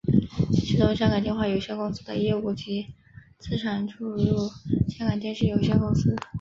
[0.51, 2.87] 其中香港电话有限公司的业务及
[3.37, 4.35] 资产注入
[4.89, 6.15] 香港电讯有限公司。